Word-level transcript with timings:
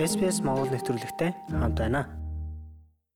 SPS 0.00 0.40
Монгол 0.40 0.72
нэвтрүүлэгтэй 0.72 1.36
хамт 1.52 1.76
байна. 1.76 2.08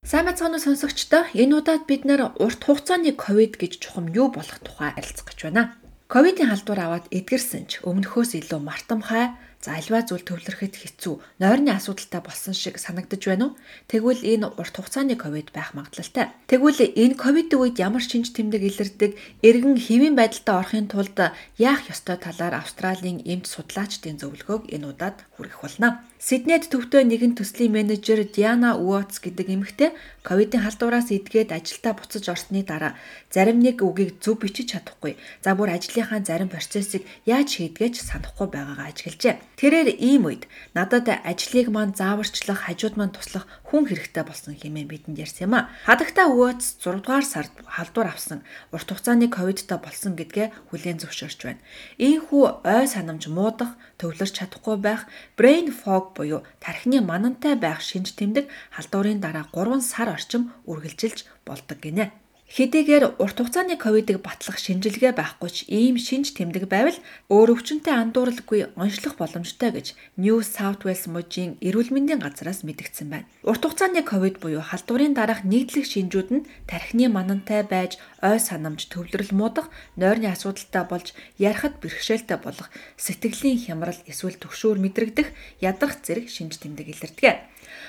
Сайн 0.05 0.29
мэцхан 0.29 0.61
сонсогчдоо 0.61 1.25
энэ 1.33 1.65
удаад 1.65 1.89
бид 1.89 2.05
нэр 2.05 2.37
урт 2.37 2.61
хугацааны 2.61 3.17
ковид 3.17 3.57
гэж 3.57 3.81
чухам 3.81 4.13
юу 4.13 4.29
болох 4.29 4.61
тухай 4.61 4.93
ярилцах 4.93 5.25
гэж 5.25 5.39
байна. 5.49 5.73
Ковидын 6.13 6.53
халдвар 6.53 6.81
аваад 6.85 7.07
эдгэрсэн 7.09 7.65
ч 7.67 7.81
өмнөхөөс 7.81 8.37
илүү 8.37 8.61
мартамхай, 8.61 9.33
За 9.67 9.75
альва 9.75 9.99
зүйл 10.07 10.23
төвлөрөхөд 10.23 10.79
хэцүү, 10.79 11.43
нойрны 11.43 11.75
асуудалтай 11.75 12.23
болсон 12.23 12.55
шиг 12.55 12.79
санагдаж 12.79 13.19
байна 13.27 13.45
уу? 13.51 13.59
Тэгвэл 13.91 14.23
энэ 14.23 14.55
урт 14.55 14.79
хугацааны 14.79 15.19
ковид 15.19 15.51
байх 15.51 15.75
магадлалтай. 15.75 16.31
Тэгвэл 16.47 16.95
энэ 16.95 17.19
ковидын 17.19 17.59
үед 17.59 17.77
ямар 17.83 17.99
шинж 17.99 18.31
тэмдэг 18.31 18.63
илэрдэг, 18.63 19.19
эргэн 19.43 19.75
хэвийн 19.75 20.15
байдалтай 20.15 20.55
орохын 20.55 20.87
тулд 20.87 21.19
яах 21.59 21.83
ёстой 21.91 22.15
талаар 22.15 22.63
Австралийн 22.63 23.27
эмч 23.27 23.51
судлаачдын 23.51 24.23
зөвлөгөөг 24.23 24.71
энэ 24.71 24.87
удаад 24.87 25.27
хүргэх 25.35 25.59
болно. 25.59 26.07
Сиднейд 26.17 26.73
төвтэй 26.73 27.05
нэгэн 27.05 27.37
төслийн 27.37 27.77
менежер 27.77 28.25
Диана 28.25 28.75
Уотс 28.81 29.21
гэдэг 29.21 29.47
эмэгтэй 29.53 29.91
ковидын 30.25 30.65
халдвараас 30.65 31.13
эдгээд 31.13 31.53
ажилдаа 31.53 31.93
буцаж 31.93 32.25
орсны 32.33 32.65
дараа 32.65 32.97
зарим 33.29 33.61
нэг 33.61 33.85
үгийг 33.85 34.17
зөв 34.25 34.41
бичиж 34.41 34.73
чадахгүй. 34.73 35.21
За 35.45 35.53
бүр 35.53 35.77
ажлынхаа 35.77 36.25
зарим 36.25 36.49
процессыг 36.49 37.05
яаж 37.29 37.61
хийдгэж 37.61 38.01
санахгүй 38.01 38.49
байгаагаа 38.49 38.91
ажиглажээ. 38.91 39.56
Тэрээр 39.57 39.89
ийм 39.97 40.29
үед 40.29 40.45
надад 40.77 41.09
ажлыг 41.09 41.73
маань 41.73 41.97
зааварчлах, 41.97 42.69
хажууд 42.69 43.01
маань 43.01 43.17
туслах 43.17 43.49
хүн 43.65 43.89
хэрэгтэй 43.89 44.21
болсон 44.21 44.53
хэмээн 44.53 44.85
бидэнд 44.85 45.17
ярьсан 45.17 45.49
юм 45.49 45.55
а. 45.57 45.73
Хадагта 45.89 46.29
Уотс 46.29 46.77
6 46.77 47.01
дугаар 47.01 47.25
сард 47.25 47.53
халдвар 47.65 48.13
авсан 48.13 48.45
урт 48.69 48.89
хугацааны 48.93 49.33
ковидтай 49.33 49.81
болсон 49.81 50.13
гэдгээ 50.13 50.53
хүлээн 50.69 51.01
зөвшөөрч 51.01 51.41
байна. 51.41 51.65
Ийхүү 51.97 52.45
ой 52.69 52.85
санамж 52.85 53.33
муудах, 53.33 53.81
төвлөрч 53.97 54.45
чадахгүй 54.45 54.77
байх, 54.77 55.09
brain 55.41 55.73
fog 55.73 56.13
буюу 56.13 56.45
тархины 56.61 57.01
манантай 57.01 57.57
байх 57.57 57.81
шинж 57.81 58.13
тэмдэг 58.13 58.53
халдварын 58.77 59.25
дараа 59.25 59.49
3 59.57 59.81
сар 59.81 60.13
орчим 60.13 60.53
үргэлжилж 60.69 61.25
болдог 61.49 61.81
гинэ. 61.81 62.13
Хэдийгээр 62.47 63.19
урт 63.19 63.43
хугацааны 63.43 63.75
ковидыг 63.75 64.23
батлах 64.23 64.63
шинжилгээ 64.63 65.19
байхгүй 65.19 65.51
ч 65.51 65.67
ийм 65.67 65.99
шинж 65.99 66.31
тэмдэг 66.31 66.71
байвал 66.71 66.95
өөр 67.27 67.59
өвчнөд 67.59 67.91
андууралгүй 67.91 68.71
онцлох 68.79 69.19
боломжтой 69.19 69.75
гэж 69.75 69.99
New 70.15 70.39
South 70.47 70.87
Wales 70.87 71.11
мужийн 71.11 71.59
эрүүл 71.59 71.91
мэндийн 71.91 72.23
газраас 72.23 72.63
мэдгдсэн 72.63 73.11
байна. 73.11 73.27
Урт 73.43 73.67
хугацааны 73.67 74.07
ковид 74.07 74.39
буюу 74.39 74.63
халдварын 74.63 75.19
дараах 75.19 75.43
нийтлэг 75.43 75.91
шинжүүд 75.91 76.29
нь 76.31 76.47
тархины 76.71 77.11
манантай 77.11 77.67
байж 77.67 77.99
ой 78.23 78.39
санамж 78.39 78.95
төвлөрөл 78.95 79.35
муудах, 79.35 79.67
нойрны 79.99 80.31
асуудалтай 80.31 80.87
болж 80.87 81.19
ярахад 81.43 81.83
бэрхшээлтэй 81.83 82.39
болох, 82.39 82.71
сэтгэлийн 82.95 83.59
хямрал 83.59 83.99
эсвэл 84.07 84.39
төгшөөр 84.39 84.79
мэдрэгдэх, 84.87 85.35
ядрах 85.59 85.99
зэрэг 85.99 86.31
шинж 86.31 86.63
тэмдэг 86.63 86.95
илэрдэг. 86.95 87.43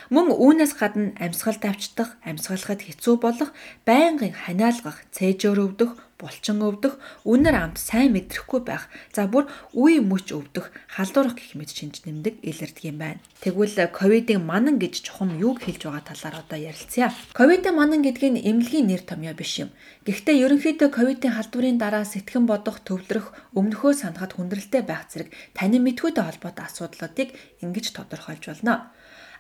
Мөн 0.09 0.31
үүнээс 0.31 0.73
гадна 0.79 1.13
амьсгал 1.19 1.59
давчдах, 1.59 2.15
амьсгалахад 2.23 2.81
хэцүү 2.85 3.15
болох, 3.19 3.51
байнгын 3.83 4.33
ханиалгах, 4.33 5.03
цээжөөр 5.11 5.59
өвдөх, 5.65 5.91
булчин 6.17 6.65
өвдөх, 6.65 6.97
үнэр 7.29 7.55
амт 7.55 7.77
сайн 7.77 8.17
мэдрэхгүй 8.17 8.61
байх, 8.65 8.89
за 9.13 9.29
бүр 9.29 9.45
үе 9.77 10.01
мөч 10.01 10.33
өвдөх, 10.33 10.73
халдварах 10.89 11.37
гэх 11.37 11.53
мэт 11.53 11.69
шинж 11.69 12.01
нэмдэг 12.09 12.41
илэрдэг 12.41 12.83
юм 12.89 12.97
байна. 12.97 13.21
Тэгвэл 13.45 13.77
ковидын 13.93 14.41
манан 14.41 14.81
гэж 14.81 15.05
чухам 15.05 15.37
юуг 15.37 15.61
хэлж 15.61 15.85
байгаа 15.85 16.09
талаар 16.09 16.41
одоо 16.41 16.57
ярилцъя. 16.57 17.13
Ковидын 17.37 17.77
манан 17.77 18.01
гэдэг 18.01 18.25
нь 18.33 18.43
эмнэлгийн 18.49 18.89
нэр 18.89 19.05
томьёо 19.05 19.37
биш 19.37 19.61
юм. 19.61 19.69
Гэхдээ 20.09 20.41
ерөнхийдөө 20.41 20.89
ковидын 20.89 21.37
халдварын 21.37 21.77
дараа 21.77 22.01
сэтгэн 22.01 22.49
бодох, 22.49 22.81
төвлөрөх, 22.81 23.53
өмнөхөө 23.53 23.93
санахад 23.93 24.33
хүндрэлтэй 24.33 24.81
байх 24.81 25.05
зэрэг 25.13 25.29
танин 25.53 25.85
мэдхүйтэй 25.85 26.25
холбоотой 26.25 26.65
асуудлуудыг 26.65 27.29
ингэж 27.61 27.93
тодорхойлж 27.93 28.43
болно. 28.49 28.89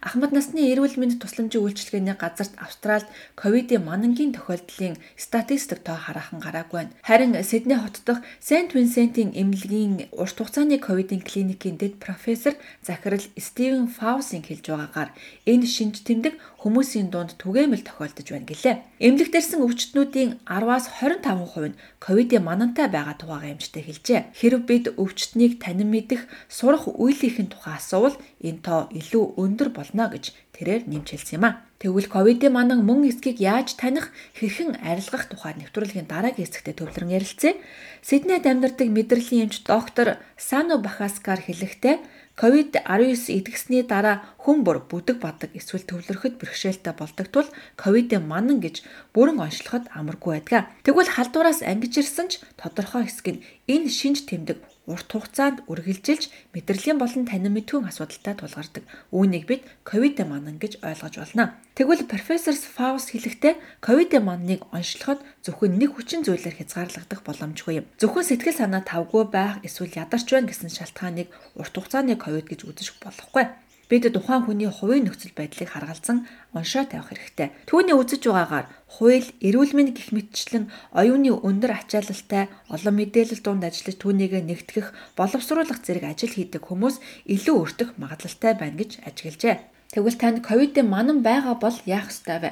Ахмад 0.01 0.29
насны 0.29 0.61
эрүүл 0.69 0.93
мэнд 1.01 1.17
тусламжийн 1.17 1.63
үйлчилгээний 1.65 2.13
газарт 2.13 2.53
Австральд 2.61 3.09
ковидын 3.33 3.81
манангийн 3.81 4.29
тохиолдлын 4.37 5.01
статистик 5.17 5.81
тоо 5.81 5.97
хараахан 5.97 6.37
гараагүй 6.67 6.79
байна. 6.79 6.91
Харин 7.03 7.43
Сидней 7.43 7.77
хот 7.77 8.01
дахь 8.05 8.23
Сент 8.39 8.73
Винсентийн 8.73 9.31
эмнэлгийн 9.33 10.09
урт 10.11 10.37
хугацааны 10.37 10.77
ковидын 10.79 11.21
клиникийн 11.21 11.77
дэд 11.77 11.99
профессор 11.99 12.53
Захирал 12.83 13.23
Стивен 13.37 13.87
Фаусин 13.87 14.43
хэлж 14.43 14.67
байгаагаар 14.67 15.11
энэ 15.45 15.65
шинж 15.65 16.03
тэмдэг 16.03 16.35
хүмүүсийн 16.61 17.09
дунд 17.09 17.37
түгээмэл 17.39 17.87
тохиолдож 17.87 18.27
байна 18.31 18.49
гэлээ. 18.49 18.75
Эмнэлэгдэрсэн 18.99 19.61
өвчтнүүдийн 19.63 20.31
10-аас 20.43 20.85
25% 20.99 21.71
нь 21.71 21.79
ковидын 22.01 22.43
манантай 22.43 22.87
байгаа 22.91 23.15
тухайга 23.15 23.53
эмчтэй 23.53 23.83
хэлжээ. 23.85 24.33
Хэрв 24.35 24.61
бид 24.67 24.85
өвчтнийг 24.97 25.61
танин 25.63 25.89
мэдэх, 25.93 26.27
сурах 26.49 26.87
үйлийнхэн 26.87 27.47
тухай 27.53 27.77
асуувал 27.77 28.17
энэ 28.43 28.61
тоо 28.65 28.89
илүү 28.91 29.37
өндөр 29.37 29.69
болно 29.71 30.09
гэж 30.11 30.33
тэрээр 30.57 30.89
нэмж 30.89 31.07
хэлсэн 31.13 31.37
юм 31.37 31.45
а. 31.45 31.61
Тэгвэл 31.77 32.09
ковидын 32.09 32.57
манан 32.57 32.81
мөн 32.81 33.05
эсхийг 33.05 33.37
яаж 33.37 33.77
таних, 33.77 34.09
хэрхэн 34.33 34.81
арилгах 34.81 35.29
тухай 35.29 35.53
нэвтрүүлгийн 35.61 36.09
дараагийн 36.09 36.49
хэсэгтээ 36.49 36.73
төвлөрөн 36.73 37.13
ярилцъя. 37.13 37.53
Сиднейд 38.01 38.49
амьдардаг 38.49 38.89
мэдрэлийн 38.89 39.45
эмч 39.45 39.61
доктор 39.61 40.17
Сано 40.33 40.81
Бахаскар 40.81 41.37
хэлэхдээ 41.37 42.01
COVID-19 42.37 43.33
идэгсний 43.33 43.81
дараа 43.81 44.21
хүн 44.37 44.61
бүр 44.61 44.85
бүдэг 44.85 45.17
бадаг 45.17 45.49
эсвэл 45.57 45.89
төвлөрөхөд 45.89 46.37
бэрхшээлтэй 46.37 46.93
болдог 46.93 47.27
тул 47.33 47.49
ковидын 47.81 48.29
манан 48.29 48.61
гэж 48.61 48.85
бүрэн 49.13 49.41
онцлоход 49.41 49.89
амаргүй 49.89 50.41
байдаг. 50.45 50.69
Тэгвэл 50.85 51.13
халдвараас 51.17 51.65
ангиж 51.65 51.97
ирсэн 51.97 52.29
ч 52.29 52.37
тодорхой 52.61 53.09
хэсэг 53.09 53.41
нь 53.41 53.43
энэ 53.65 53.89
шинж 53.89 54.29
тэмдэг 54.29 54.61
урт 54.87 55.11
хугацаанд 55.11 55.67
үргэлжилж 55.67 56.31
мэдрэлийн 56.55 56.97
болон 56.97 57.27
танин 57.27 57.51
мэдхүйн 57.51 57.91
асуудалтай 57.91 58.39
тулгардаг. 58.39 58.83
Үүнийг 59.11 59.43
бид 59.43 59.61
ковид 59.83 60.17
манан 60.23 60.57
гэж 60.63 60.79
ойлгож 60.79 61.35
байна. 61.35 61.59
Тэгвэл 61.75 62.07
профессор 62.07 62.55
Фаус 62.55 63.11
хэлэхдээ 63.11 63.83
ковид 63.83 64.15
манныг 64.23 64.63
онцлоход 64.71 65.19
зөвхөн 65.43 65.75
нэг 65.75 65.99
хүчин 65.99 66.23
зүйлээр 66.23 66.63
хязгаарлагдах 66.63 67.21
боломжгүй 67.27 67.83
юм. 67.83 67.85
Зөвхөн 67.99 68.25
сэтгэл 68.25 68.57
санаа 68.63 68.81
тавгүй 68.87 69.27
байх 69.27 69.59
эсвэл 69.67 69.91
ядарч 69.91 70.27
байна 70.31 70.47
гэсэн 70.47 70.71
шалтгааныг 70.71 71.27
урт 71.59 71.73
хугацааны 71.75 72.15
ковид 72.15 72.47
гэж 72.47 72.63
үзэж 72.63 73.03
болохгүй. 73.03 73.66
Бид 73.87 74.03
тухайн 74.03 74.43
хүний 74.43 74.67
хувийн 74.67 75.07
нөхцөл 75.07 75.31
байдлыг 75.31 75.71
харгалзан 75.71 76.27
уншаа 76.51 76.83
тавих 76.91 77.07
хэрэгтэй. 77.07 77.55
Түүний 77.71 77.95
үзэж 77.95 78.27
байгаагаар 78.27 78.67
хууль, 78.91 79.31
эрүүл 79.39 79.71
мэнд 79.71 79.95
гих 79.95 80.11
мэтчлэн 80.11 80.67
оюуны 80.91 81.31
өндөр 81.31 81.71
ачаалалтай 81.71 82.51
олон 82.67 82.95
мэдээлэл 82.99 83.39
дунд 83.47 83.63
ажиллаж 83.63 83.95
түүнийг 83.95 84.35
нэгтгэх, 84.43 84.91
боловсруулах 85.15 85.79
зэрэг 85.79 86.03
ажил 86.03 86.35
хийдэг 86.35 86.67
хүмүүс 86.67 86.99
илүү 87.31 87.55
өртөх 87.63 87.89
магадлалтай 87.95 88.59
байна 88.59 88.75
гэж 88.75 88.99
ажиглажээ. 89.07 89.55
Тэгвэл 89.87 90.19
танд 90.19 90.43
ковидын 90.43 90.87
манан 90.91 91.23
байгаа 91.23 91.55
бол 91.55 91.77
яах 91.87 92.11
ёстой 92.11 92.43
вэ? 92.43 92.51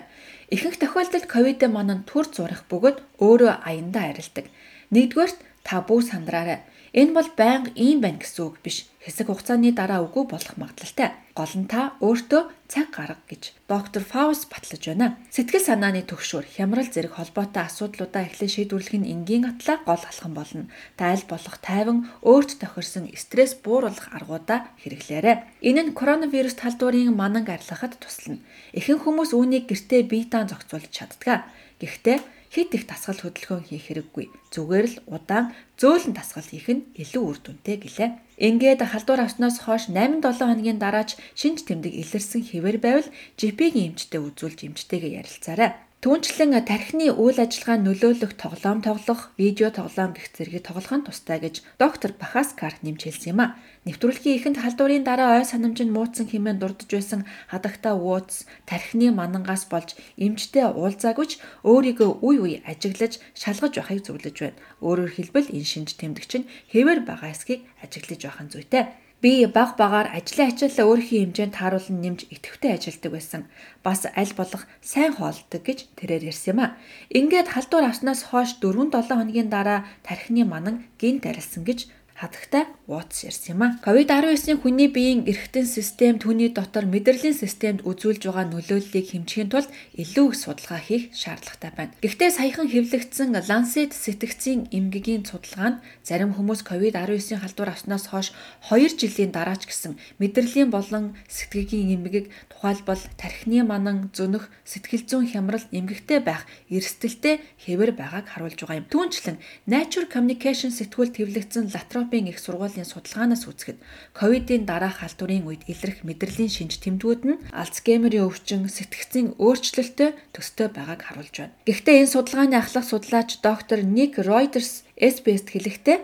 Ихэнх 0.55 0.79
тохиолдолд 0.79 1.27
ковидын 1.27 1.71
манан 1.75 2.07
төр 2.07 2.31
зурах 2.31 2.63
бөгөөд 2.71 3.19
өөрөө 3.19 3.59
аяндаа 3.67 4.15
арилдаг. 4.15 4.47
Нэгдүгээрт 4.95 5.39
та 5.67 5.83
бүү 5.83 5.99
сандраарай. 5.99 6.63
Энэ 6.95 7.11
бол 7.11 7.27
байнга 7.35 7.75
ийм 7.75 7.99
байна 7.99 8.23
гэсэн 8.23 8.47
үг 8.47 8.63
биш. 8.63 8.87
Хэсэг 9.03 9.27
хугацааны 9.27 9.75
дараа 9.75 10.07
үгүй 10.07 10.31
болох 10.31 10.55
магадлалтай. 10.55 11.11
Гол 11.35 11.53
нь 11.59 11.67
та 11.67 11.99
өөртөө 11.99 12.71
цаг 12.71 12.87
гарга 12.95 13.19
гэж 13.27 13.51
доктор 13.67 13.99
Фаус 13.99 14.47
батлаж 14.47 14.79
байна. 14.79 15.19
Сэтгэл 15.27 15.59
санааны 15.59 16.07
төгшөөр 16.07 16.47
хямрал 16.55 16.87
зэрэг 16.87 17.19
холбоотой 17.19 17.67
асуудлуудаа 17.67 18.23
эхлэн 18.23 18.47
шийдвэрлэх 18.47 18.95
нь 18.95 19.11
энгийн 19.11 19.43
атлаа 19.43 19.83
гол 19.83 19.99
алхам 20.07 20.33
болно. 20.39 20.71
Та 20.95 21.11
аль 21.11 21.27
болох 21.27 21.59
тайван 21.59 22.07
өөрт 22.23 22.63
тохирсон 22.63 23.11
стресс 23.19 23.59
бууруулах 23.59 24.15
аргуудаа 24.15 24.71
хэрэглээрэй. 24.79 25.67
Энэ 25.67 25.91
нь 25.91 25.95
коронавирус 25.99 26.55
талдуурын 26.55 27.11
мананг 27.11 27.51
арилгахад 27.51 27.99
туслана. 27.99 28.39
Ихэнх 28.71 29.03
хүмүүс 29.03 29.35
үүнийг 29.35 29.67
гэртээ 29.67 30.07
бие 30.07 30.31
даан 30.31 30.47
зохицуулж 30.47 30.87
чаддаг. 30.95 31.43
Гэхдээ 31.75 32.23
хит 32.55 32.71
их 32.71 32.87
тасгал 32.87 33.19
хөдөлгөөн 33.19 33.67
хийх 33.67 33.91
хэрэггүй. 33.91 34.31
Зүгээр 34.55 34.85
л 34.87 34.97
удаан 35.11 35.51
зөөлөн 35.75 36.15
тасгал 36.15 36.47
хийх 36.47 36.71
нь 36.71 36.87
илүү 36.95 37.23
үр 37.27 37.37
дүнтэй 37.43 37.83
гэлээ. 37.83 38.09
Ингээд 38.39 38.79
халдвар 38.87 39.27
авснаас 39.27 39.59
хойш 39.59 39.91
8-7 39.91 40.23
хоногийн 40.39 40.79
дараач 40.79 41.19
шинж 41.35 41.67
тэмдэг 41.67 41.91
илэрсэн 41.91 42.47
хэвээр 42.47 42.77
байвал 42.79 43.07
GP-ийн 43.35 43.91
эмчтэй 43.91 44.23
үзүүлж 44.23 44.71
эмчтэйгээ 44.71 45.19
ярилцаарай. 45.19 45.84
Түүнчлэн 46.05 46.53
тархины 46.69 47.09
үйл 47.17 47.41
ажиллагаа 47.41 47.81
нөлөөлөх 47.81 48.37
тоглоом 48.37 48.85
тоглох, 48.85 49.33
видео 49.41 49.73
тоглоом 49.73 50.13
гэх 50.13 50.37
зэргийг 50.37 50.61
тоглох 50.69 50.93
нь 50.93 51.01
тустай 51.01 51.41
гэж 51.41 51.65
доктор 51.81 52.13
Бахаскар 52.13 52.77
нэмж 52.85 53.09
хэлсэн 53.09 53.33
юм 53.33 53.41
а. 53.41 53.57
Нэвтрүүлгийн 53.89 54.37
эхэнд 54.37 54.61
халдварын 54.61 55.01
дараа 55.01 55.41
ой 55.41 55.45
санамж 55.49 55.81
нь 55.81 55.89
муудсан 55.89 56.29
хэмээн 56.29 56.61
дурдж 56.61 56.93
байсан 56.93 57.25
хадагта 57.49 57.97
Вуудс 57.97 58.45
тархины 58.69 59.09
манангаас 59.17 59.65
болж 59.65 59.97
эмчтэй 60.21 60.69
уулзаагүйч 60.69 61.41
өөрийгөө 61.65 62.21
үе 62.21 62.37
үе 62.37 62.57
ажиглаж 62.69 63.17
шалгаж 63.33 63.73
байхыг 63.73 64.05
зөвлөж 64.05 64.37
байна. 64.37 64.61
Өөрөөр 64.85 65.09
хэлбэл 65.09 65.49
энэ 65.57 65.65
шинж 65.65 65.97
тэмдэгч 65.97 66.31
нь 66.37 66.49
хэвээр 66.69 67.01
байгаа 67.01 67.33
эсхийг 67.33 67.65
ажиглаж 67.81 68.21
байх 68.21 68.39
нь 68.45 68.53
зүйтэй. 68.53 69.04
Би 69.21 69.45
баг 69.47 69.77
багаар 69.79 70.07
ажлын 70.17 70.51
ачааллаа 70.51 70.85
өөрхийн 70.91 71.31
хэмжээнд 71.31 71.55
тааруулан 71.55 71.97
нэмж 72.03 72.19
идэвхтэй 72.35 72.71
ажилдаг 72.75 73.11
байсан. 73.15 73.41
Бас 73.85 74.05
аль 74.05 74.33
болох 74.35 74.63
сайн 74.83 75.15
хоолдог 75.15 75.61
гэж 75.63 75.79
тэрээр 75.97 76.29
ярьсан 76.31 76.51
юм 76.53 76.59
а. 76.61 76.75
Ингээд 77.09 77.47
халдвар 77.51 77.89
авснаас 77.89 78.21
хойш 78.29 78.59
4-7 78.59 79.07
хоногийн 79.07 79.49
дараа 79.49 79.87
тархины 80.03 80.43
манан 80.43 80.83
гинт 80.99 81.23
арилсан 81.25 81.63
гэж 81.63 81.87
хадагтай 82.15 82.63
Watts 82.87 83.27
ярьсан 83.27 83.59
юм 83.59 83.61
а. 83.65 83.67
COVID-19-ийн 83.83 84.61
хүний 84.63 84.87
биеийн 84.87 85.27
эрхтэн 85.27 85.67
систем 85.67 86.15
түүний 86.15 86.53
дотор 86.53 86.87
мэдрэлийн 86.87 87.35
системд 87.35 87.83
үзүүлж 87.83 88.29
байгаа 88.29 88.45
нөлөөллийг 88.55 89.11
хэмжихийн 89.11 89.51
тулд 89.51 89.67
илүү 89.99 90.25
их 90.31 90.35
судалгаа 90.39 90.79
хийх 90.79 91.11
шаардлагатай 91.11 91.71
байна. 91.75 91.97
Гэхдээ 91.99 92.31
саяхан 92.31 92.71
хэвлэгдсэн 92.71 93.35
Lancet 93.35 93.91
сэтгцийн 93.91 94.71
эмгэгийн 94.71 95.27
судалгаа 95.27 95.69
нь 95.75 95.81
зарим 96.07 96.31
хүмүүс 96.37 96.61
COVID-19-ийн 96.63 97.41
халдвар 97.41 97.73
авснаас 97.73 98.07
хойш 98.13 98.31
2 98.69 98.95
жилийн 98.95 99.35
дараач 99.35 99.67
гэсэн 99.67 99.97
мэдрэлийн 100.21 100.69
болон 100.71 101.19
сэтгэгийн 101.27 101.99
эмгэг 101.99 102.31
тухайлбал 102.53 103.01
тархины 103.17 103.65
манан 103.67 104.13
зөнөх 104.15 104.47
сэтгэл 104.63 105.03
зүйн 105.09 105.27
хямрал 105.33 105.65
эмгэгтэй 105.73 106.21
байх 106.21 106.45
эрсдэлтэй 106.69 107.41
хэвээр 107.65 107.91
байгааг 107.97 108.29
харуулж 108.29 108.61
байгаа 108.61 108.79
юм. 108.79 108.89
Түүнчлэн 108.93 109.41
Nature 109.65 110.07
Communication 110.07 110.69
сэтгүүлд 110.69 111.17
хэвлэгдсэн 111.17 111.65
Latropin 112.05 112.29
их 112.29 112.39
сургуулийн 112.39 112.85
судалгаанаас 112.85 113.49
үзэхэд 113.49 113.81
ковидын 114.13 114.69
дараах 114.69 115.01
халдварын 115.01 115.49
үед 115.49 115.65
илрэх 115.65 116.05
мэдрэлийн 116.05 116.53
шинж 116.53 116.77
тэмдгүүд 116.85 117.21
нь 117.25 117.41
Альцгеймерийн 117.49 118.29
өвчин 118.29 118.69
сэтгцийн 118.69 119.33
өөрчлөлтөй 119.41 120.13
төстэй 120.29 120.69
байгааг 120.69 121.01
харуулж 121.01 121.33
байна. 121.33 121.57
Гэхдээ 121.65 122.05
энэ 122.05 122.13
судалгааны 122.13 122.57
ахлах 122.61 122.85
судлаач 122.85 123.41
доктор 123.41 123.81
Ник 123.81 124.21
Reuters 124.21 124.85
SBS-д 125.01 125.49
хэлэхдээ 125.49 125.97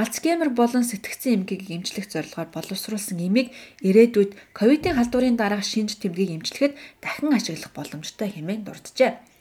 Альцгеймер 0.00 0.50
болон 0.56 0.82
сэтгцийн 0.88 1.44
эмгэгийг 1.44 1.84
эмчлэх 1.84 2.08
зорилгоор 2.08 2.48
боловсруулсан 2.48 3.20
эмийг 3.20 3.52
ирээдүйд 3.84 4.32
ковидын 4.56 4.96
халдварын 4.96 5.36
дараах 5.36 5.62
шинж 5.62 6.00
тэмдгийг 6.00 6.40
эмчлэхэд 6.40 6.72
дахин 7.04 7.36
ашиглах 7.36 7.70
боломжтой 7.76 8.32
хэмээн 8.32 8.64
дурджээ. 8.64 9.33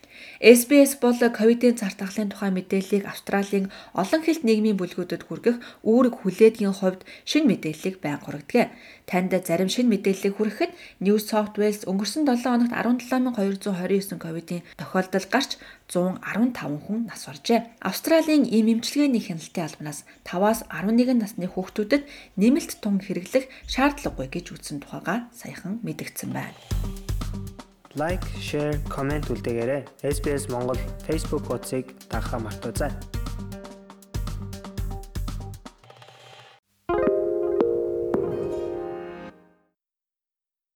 SBS 0.43 0.99
бол 0.99 1.15
ковидын 1.15 1.79
цар 1.79 1.95
тахлын 1.95 2.27
тухай 2.27 2.51
мэдээллийг 2.51 3.07
Австралийн 3.07 3.71
олон 3.95 4.21
хэлт 4.27 4.43
нийгмийн 4.43 4.75
бүлгүүдэд 4.75 5.23
хүргэх 5.23 5.63
үүрэг 5.87 6.19
хүлээдгийн 6.19 6.75
хувьд 6.75 7.07
шин 7.23 7.47
мэдээллийг 7.47 8.03
байн 8.03 8.19
хүргэдэг. 8.19 8.67
Танд 9.07 9.31
зарим 9.47 9.71
шин 9.71 9.87
мэдээллийг 9.87 10.35
хүргэхэд 10.35 10.75
New 10.99 11.15
South 11.15 11.55
Wales 11.55 11.87
өнгөрсөн 11.87 12.27
7 12.27 12.43
хоногт 12.43 12.75
17229 12.75 14.19
ковидын 14.19 14.67
тохиолдол 14.75 15.27
гарч 15.31 15.51
115 15.87 16.59
хүн 16.59 17.07
нас 17.07 17.23
оржээ. 17.31 17.79
Австралийн 17.79 18.43
ийм 18.43 18.67
эмчилгээний 18.67 19.23
хяналтын 19.23 19.63
албанаас 19.63 20.03
5-аас 20.27 20.67
11 20.67 21.23
насны 21.23 21.47
хүүхдүүдэд 21.47 22.03
нэмэлт 22.35 22.83
тун 22.83 22.99
хэрэглэх 22.99 23.47
шаардлагагүй 23.71 24.27
гэж 24.27 24.59
үзсэн 24.59 24.83
тухайга 24.83 25.31
саяхан 25.31 25.79
мэдгдсэн 25.87 26.35
байна 26.35 27.12
лайк, 27.95 28.21
шеэр, 28.41 28.77
комент 28.89 29.29
үлдээгээрэй. 29.29 29.85
SBS 30.01 30.49
Монгол 30.51 30.77
Facebook 31.05 31.45
хуудсыг 31.45 31.85
дагахаа 32.09 32.39
мартаоцай. 32.39 32.91